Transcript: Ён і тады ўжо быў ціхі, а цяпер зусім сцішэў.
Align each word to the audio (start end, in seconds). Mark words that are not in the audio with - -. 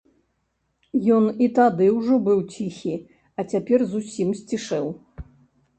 Ён 1.17 1.25
і 1.47 1.49
тады 1.59 1.85
ўжо 1.97 2.15
быў 2.29 2.39
ціхі, 2.55 2.95
а 3.39 3.47
цяпер 3.53 3.79
зусім 3.95 4.29
сцішэў. 4.43 4.85